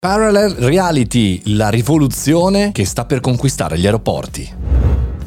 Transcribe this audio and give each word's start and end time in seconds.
Parallel 0.00 0.52
Reality, 0.52 1.56
la 1.56 1.70
rivoluzione 1.70 2.70
che 2.70 2.84
sta 2.84 3.04
per 3.04 3.18
conquistare 3.18 3.76
gli 3.76 3.84
aeroporti. 3.84 4.48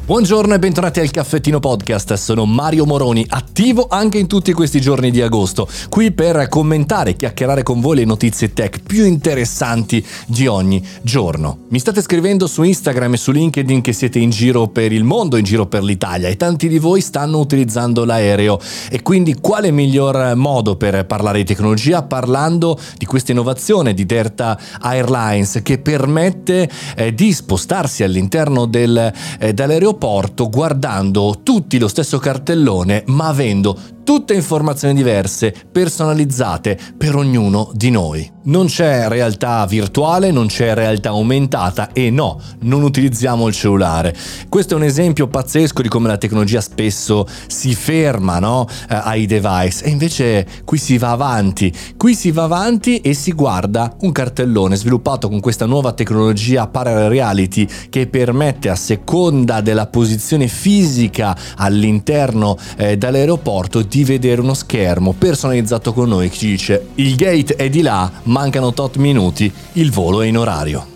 Buongiorno 0.04 0.52
e 0.52 0.58
bentornati 0.58 0.98
al 0.98 1.12
Caffettino 1.12 1.60
Podcast, 1.60 2.14
sono 2.14 2.44
Mario 2.44 2.84
Moroni, 2.86 3.24
attivo 3.28 3.86
anche 3.88 4.18
in 4.18 4.26
tutti 4.26 4.52
questi 4.52 4.80
giorni 4.80 5.12
di 5.12 5.22
agosto, 5.22 5.68
qui 5.88 6.10
per 6.10 6.48
commentare 6.48 7.14
chiacchierare 7.14 7.62
con 7.62 7.80
voi 7.80 7.98
le 7.98 8.04
notizie 8.04 8.52
tech 8.52 8.82
più 8.82 9.04
interessanti 9.04 10.04
di 10.26 10.48
ogni 10.48 10.84
giorno. 11.02 11.66
Mi 11.68 11.78
state 11.78 12.02
scrivendo 12.02 12.48
su 12.48 12.64
Instagram 12.64 13.12
e 13.12 13.16
su 13.16 13.30
LinkedIn 13.30 13.80
che 13.80 13.92
siete 13.92 14.18
in 14.18 14.30
giro 14.30 14.66
per 14.66 14.90
il 14.90 15.04
mondo, 15.04 15.36
in 15.36 15.44
giro 15.44 15.66
per 15.66 15.84
l'Italia 15.84 16.28
e 16.28 16.36
tanti 16.36 16.66
di 16.66 16.80
voi 16.80 17.00
stanno 17.00 17.38
utilizzando 17.38 18.04
l'aereo 18.04 18.58
e 18.90 19.02
quindi 19.02 19.36
quale 19.40 19.70
miglior 19.70 20.34
modo 20.34 20.74
per 20.74 21.06
parlare 21.06 21.38
di 21.38 21.44
tecnologia 21.44 22.02
parlando 22.02 22.76
di 22.98 23.06
questa 23.06 23.30
innovazione 23.30 23.94
di 23.94 24.04
Delta 24.04 24.58
Airlines 24.80 25.60
che 25.62 25.78
permette 25.78 26.68
eh, 26.96 27.14
di 27.14 27.32
spostarsi 27.32 28.02
all'interno 28.02 28.66
del, 28.66 29.12
eh, 29.38 29.54
dell'aeroporto 29.54 29.90
aeroporto 29.92 30.48
guardando 30.48 31.40
tutti 31.42 31.78
lo 31.78 31.86
stesso 31.86 32.18
cartellone 32.18 33.04
ma 33.08 33.28
avendo 33.28 33.78
tutte 34.04 34.34
informazioni 34.34 34.94
diverse, 34.94 35.54
personalizzate 35.70 36.78
per 36.96 37.14
ognuno 37.16 37.70
di 37.74 37.90
noi. 37.90 38.30
Non 38.44 38.66
c'è 38.66 39.06
realtà 39.08 39.64
virtuale, 39.66 40.32
non 40.32 40.46
c'è 40.46 40.74
realtà 40.74 41.10
aumentata 41.10 41.92
e 41.92 42.10
no, 42.10 42.40
non 42.60 42.82
utilizziamo 42.82 43.46
il 43.46 43.54
cellulare. 43.54 44.14
Questo 44.48 44.74
è 44.74 44.76
un 44.76 44.82
esempio 44.82 45.28
pazzesco 45.28 45.82
di 45.82 45.88
come 45.88 46.08
la 46.08 46.18
tecnologia 46.18 46.60
spesso 46.60 47.26
si 47.46 47.74
ferma 47.74 48.40
no? 48.40 48.66
eh, 48.88 48.94
ai 48.94 49.26
device 49.26 49.84
e 49.84 49.90
invece 49.90 50.46
qui 50.64 50.78
si 50.78 50.98
va 50.98 51.10
avanti, 51.10 51.72
qui 51.96 52.14
si 52.14 52.32
va 52.32 52.44
avanti 52.44 52.98
e 52.98 53.14
si 53.14 53.32
guarda 53.32 53.94
un 54.00 54.10
cartellone 54.10 54.74
sviluppato 54.74 55.28
con 55.28 55.38
questa 55.38 55.66
nuova 55.66 55.92
tecnologia 55.92 56.66
parallel 56.66 57.10
reality 57.10 57.68
che 57.90 58.08
permette 58.08 58.68
a 58.68 58.74
seconda 58.74 59.60
della 59.60 59.86
posizione 59.86 60.48
fisica 60.48 61.36
all'interno 61.56 62.56
eh, 62.76 62.98
dell'aeroporto 62.98 63.86
di 63.92 64.04
vedere 64.04 64.40
uno 64.40 64.54
schermo 64.54 65.12
personalizzato 65.12 65.92
con 65.92 66.08
noi 66.08 66.30
che 66.30 66.36
ci 66.38 66.46
dice 66.46 66.86
il 66.94 67.14
gate 67.14 67.56
è 67.56 67.68
di 67.68 67.82
là, 67.82 68.10
mancano 68.22 68.72
tot 68.72 68.96
minuti, 68.96 69.52
il 69.72 69.90
volo 69.92 70.22
è 70.22 70.26
in 70.26 70.38
orario. 70.38 70.91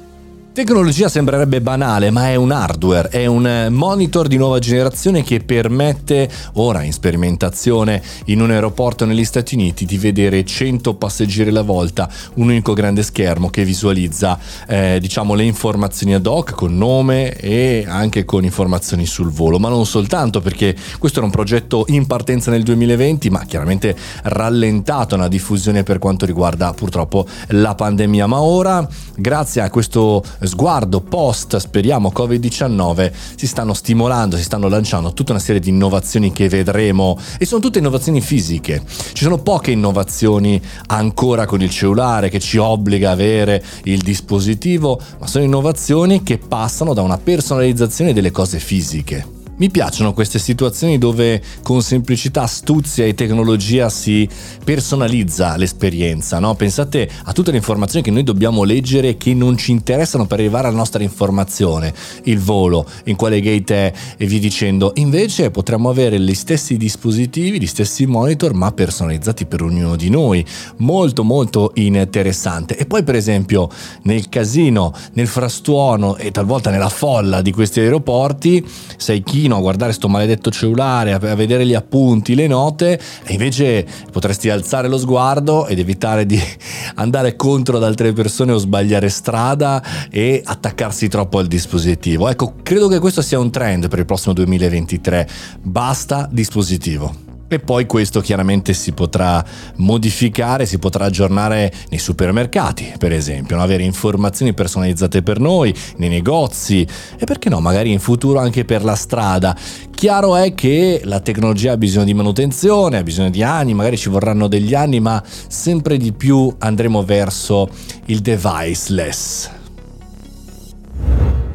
Tecnologia 0.56 1.10
sembrerebbe 1.10 1.60
banale, 1.60 2.10
ma 2.10 2.30
è 2.30 2.34
un 2.34 2.50
hardware, 2.50 3.10
è 3.10 3.26
un 3.26 3.66
monitor 3.72 4.26
di 4.26 4.38
nuova 4.38 4.58
generazione 4.58 5.22
che 5.22 5.40
permette, 5.40 6.30
ora 6.54 6.82
in 6.82 6.94
sperimentazione 6.94 8.02
in 8.24 8.40
un 8.40 8.50
aeroporto 8.50 9.04
negli 9.04 9.26
Stati 9.26 9.54
Uniti, 9.54 9.84
di 9.84 9.98
vedere 9.98 10.46
100 10.46 10.94
passeggeri 10.94 11.50
alla 11.50 11.60
volta, 11.60 12.08
un 12.36 12.48
unico 12.48 12.72
grande 12.72 13.02
schermo 13.02 13.50
che 13.50 13.66
visualizza 13.66 14.38
eh, 14.66 14.96
diciamo, 14.98 15.34
le 15.34 15.42
informazioni 15.42 16.14
ad 16.14 16.24
hoc 16.24 16.52
con 16.52 16.74
nome 16.74 17.34
e 17.34 17.84
anche 17.86 18.24
con 18.24 18.42
informazioni 18.42 19.04
sul 19.04 19.28
volo, 19.28 19.58
ma 19.58 19.68
non 19.68 19.84
soltanto 19.84 20.40
perché 20.40 20.74
questo 20.98 21.18
era 21.18 21.26
un 21.26 21.34
progetto 21.34 21.84
in 21.88 22.06
partenza 22.06 22.50
nel 22.50 22.62
2020, 22.62 23.28
ma 23.28 23.44
chiaramente 23.44 23.94
rallentato 24.22 25.16
nella 25.16 25.28
diffusione 25.28 25.82
per 25.82 25.98
quanto 25.98 26.24
riguarda 26.24 26.72
purtroppo 26.72 27.26
la 27.48 27.74
pandemia, 27.74 28.26
ma 28.26 28.40
ora 28.40 28.88
grazie 29.16 29.60
a 29.60 29.68
questo 29.68 30.24
sguardo 30.46 31.00
post, 31.00 31.56
speriamo, 31.56 32.12
Covid-19, 32.14 33.12
si 33.36 33.46
stanno 33.46 33.74
stimolando, 33.74 34.36
si 34.36 34.42
stanno 34.42 34.68
lanciando 34.68 35.12
tutta 35.12 35.32
una 35.32 35.40
serie 35.40 35.60
di 35.60 35.70
innovazioni 35.70 36.32
che 36.32 36.48
vedremo 36.48 37.18
e 37.38 37.44
sono 37.44 37.60
tutte 37.60 37.78
innovazioni 37.78 38.20
fisiche. 38.20 38.82
Ci 38.86 39.22
sono 39.22 39.38
poche 39.38 39.70
innovazioni 39.70 40.60
ancora 40.86 41.46
con 41.46 41.62
il 41.62 41.70
cellulare 41.70 42.28
che 42.28 42.40
ci 42.40 42.58
obbliga 42.58 43.10
a 43.10 43.12
avere 43.12 43.62
il 43.84 44.00
dispositivo, 44.00 45.00
ma 45.18 45.26
sono 45.26 45.44
innovazioni 45.44 46.22
che 46.22 46.38
passano 46.38 46.94
da 46.94 47.02
una 47.02 47.18
personalizzazione 47.18 48.12
delle 48.12 48.30
cose 48.30 48.58
fisiche. 48.58 49.35
Mi 49.58 49.70
piacciono 49.70 50.12
queste 50.12 50.38
situazioni 50.38 50.98
dove 50.98 51.40
con 51.62 51.80
semplicità, 51.80 52.42
astuzia 52.42 53.06
e 53.06 53.14
tecnologia 53.14 53.88
si 53.88 54.28
personalizza 54.62 55.56
l'esperienza, 55.56 56.38
no? 56.38 56.54
Pensate 56.56 57.08
a 57.24 57.32
tutte 57.32 57.52
le 57.52 57.56
informazioni 57.56 58.04
che 58.04 58.10
noi 58.10 58.22
dobbiamo 58.22 58.64
leggere 58.64 59.08
e 59.08 59.16
che 59.16 59.32
non 59.32 59.56
ci 59.56 59.70
interessano 59.70 60.26
per 60.26 60.40
arrivare 60.40 60.68
alla 60.68 60.76
nostra 60.76 61.02
informazione, 61.02 61.94
il 62.24 62.38
volo, 62.38 62.86
in 63.04 63.16
quale 63.16 63.40
gate 63.40 63.74
è 63.74 63.92
e 64.18 64.26
via 64.26 64.38
dicendo. 64.38 64.92
Invece 64.96 65.50
potremmo 65.50 65.88
avere 65.88 66.20
gli 66.20 66.34
stessi 66.34 66.76
dispositivi, 66.76 67.58
gli 67.58 67.66
stessi 67.66 68.04
monitor, 68.04 68.52
ma 68.52 68.72
personalizzati 68.72 69.46
per 69.46 69.62
ognuno 69.62 69.96
di 69.96 70.10
noi. 70.10 70.44
Molto 70.78 71.24
molto 71.24 71.70
interessante. 71.76 72.76
E 72.76 72.84
poi 72.84 73.04
per 73.04 73.14
esempio 73.14 73.70
nel 74.02 74.28
casino, 74.28 74.92
nel 75.14 75.28
frastuono 75.28 76.16
e 76.16 76.30
talvolta 76.30 76.68
nella 76.68 76.90
folla 76.90 77.40
di 77.40 77.52
questi 77.52 77.80
aeroporti, 77.80 78.62
sei 78.98 79.22
chi 79.22 79.44
mattino 79.46 79.56
a 79.56 79.60
guardare 79.60 79.92
sto 79.92 80.08
maledetto 80.08 80.50
cellulare, 80.50 81.12
a, 81.12 81.18
vedere 81.18 81.64
gli 81.64 81.74
appunti, 81.74 82.34
le 82.34 82.46
note, 82.46 83.00
e 83.24 83.32
invece 83.32 83.86
potresti 84.10 84.50
alzare 84.50 84.88
lo 84.88 84.98
sguardo 84.98 85.66
ed 85.66 85.78
evitare 85.78 86.26
di 86.26 86.40
andare 86.96 87.36
contro 87.36 87.76
ad 87.76 87.84
altre 87.84 88.12
persone 88.12 88.52
o 88.52 88.58
sbagliare 88.58 89.08
strada 89.08 89.82
e 90.10 90.42
attaccarsi 90.44 91.08
troppo 91.08 91.38
al 91.38 91.46
dispositivo. 91.46 92.28
Ecco, 92.28 92.54
credo 92.62 92.88
che 92.88 92.98
questo 92.98 93.22
sia 93.22 93.38
un 93.38 93.50
trend 93.50 93.88
per 93.88 94.00
il 94.00 94.04
prossimo 94.04 94.34
2023. 94.34 95.28
Basta 95.62 96.28
dispositivo. 96.30 97.25
E 97.48 97.60
poi 97.60 97.86
questo 97.86 98.20
chiaramente 98.20 98.72
si 98.72 98.92
potrà 98.92 99.44
modificare, 99.76 100.66
si 100.66 100.78
potrà 100.78 101.04
aggiornare 101.04 101.72
nei 101.90 102.00
supermercati, 102.00 102.94
per 102.98 103.12
esempio, 103.12 103.54
no? 103.54 103.62
avere 103.62 103.84
informazioni 103.84 104.52
personalizzate 104.52 105.22
per 105.22 105.38
noi, 105.38 105.72
nei 105.98 106.08
negozi 106.08 106.86
e 107.16 107.24
perché 107.24 107.48
no, 107.48 107.60
magari 107.60 107.92
in 107.92 108.00
futuro 108.00 108.40
anche 108.40 108.64
per 108.64 108.82
la 108.82 108.96
strada. 108.96 109.56
Chiaro 109.94 110.34
è 110.34 110.54
che 110.54 111.02
la 111.04 111.20
tecnologia 111.20 111.72
ha 111.72 111.76
bisogno 111.76 112.04
di 112.04 112.14
manutenzione, 112.14 112.98
ha 112.98 113.02
bisogno 113.02 113.30
di 113.30 113.44
anni, 113.44 113.74
magari 113.74 113.96
ci 113.96 114.08
vorranno 114.08 114.48
degli 114.48 114.74
anni, 114.74 114.98
ma 114.98 115.22
sempre 115.24 115.96
di 115.98 116.12
più 116.12 116.52
andremo 116.58 117.04
verso 117.04 117.68
il 118.06 118.18
deviceless. 118.18 119.55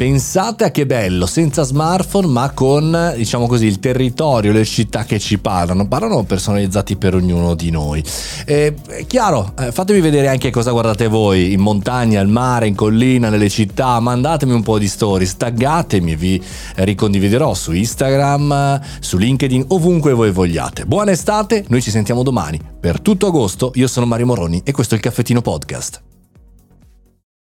Pensate 0.01 0.63
a 0.63 0.71
che 0.71 0.87
bello, 0.87 1.27
senza 1.27 1.61
smartphone, 1.61 2.25
ma 2.25 2.49
con, 2.55 3.13
diciamo 3.15 3.45
così, 3.45 3.67
il 3.67 3.79
territorio, 3.79 4.51
le 4.51 4.65
città 4.65 5.03
che 5.03 5.19
ci 5.19 5.37
parlano. 5.37 5.87
Parlano 5.87 6.23
personalizzati 6.23 6.95
per 6.95 7.13
ognuno 7.13 7.53
di 7.53 7.69
noi. 7.69 8.03
E, 8.47 8.73
è 8.87 9.05
chiaro, 9.05 9.53
eh, 9.59 9.71
fatemi 9.71 10.01
vedere 10.01 10.27
anche 10.27 10.49
cosa 10.49 10.71
guardate 10.71 11.07
voi, 11.07 11.53
in 11.53 11.59
montagna, 11.59 12.19
al 12.19 12.29
mare, 12.29 12.65
in 12.65 12.73
collina, 12.73 13.29
nelle 13.29 13.47
città. 13.47 13.99
Mandatemi 13.99 14.53
un 14.53 14.63
po' 14.63 14.79
di 14.79 14.87
stories, 14.87 15.37
taggatemi, 15.37 16.15
vi 16.15 16.41
ricondividerò 16.77 17.53
su 17.53 17.71
Instagram, 17.71 18.81
su 19.01 19.17
LinkedIn, 19.17 19.65
ovunque 19.67 20.13
voi 20.13 20.31
vogliate. 20.31 20.83
Buona 20.87 21.11
estate, 21.11 21.63
noi 21.67 21.83
ci 21.83 21.91
sentiamo 21.91 22.23
domani. 22.23 22.59
Per 22.79 23.01
tutto 23.01 23.27
agosto, 23.27 23.71
io 23.75 23.87
sono 23.87 24.07
Mario 24.07 24.25
Moroni 24.25 24.63
e 24.65 24.71
questo 24.71 24.95
è 24.95 24.97
il 24.97 25.03
Caffettino 25.03 25.41
Podcast. 25.41 26.01